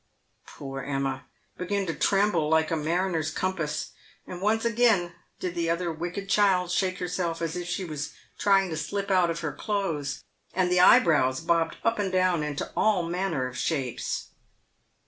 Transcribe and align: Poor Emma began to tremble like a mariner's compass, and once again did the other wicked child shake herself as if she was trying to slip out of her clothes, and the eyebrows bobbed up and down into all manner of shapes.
Poor 0.47 0.81
Emma 0.81 1.25
began 1.59 1.85
to 1.85 1.93
tremble 1.93 2.49
like 2.49 2.71
a 2.71 2.75
mariner's 2.75 3.29
compass, 3.29 3.91
and 4.25 4.41
once 4.41 4.65
again 4.65 5.13
did 5.39 5.53
the 5.53 5.69
other 5.69 5.91
wicked 5.91 6.27
child 6.27 6.71
shake 6.71 6.97
herself 6.97 7.39
as 7.39 7.55
if 7.55 7.67
she 7.67 7.85
was 7.85 8.11
trying 8.39 8.71
to 8.71 8.77
slip 8.77 9.11
out 9.11 9.29
of 9.29 9.41
her 9.41 9.53
clothes, 9.53 10.23
and 10.55 10.71
the 10.71 10.79
eyebrows 10.79 11.39
bobbed 11.39 11.77
up 11.83 11.99
and 11.99 12.11
down 12.11 12.41
into 12.41 12.71
all 12.75 13.03
manner 13.03 13.45
of 13.45 13.55
shapes. 13.55 14.29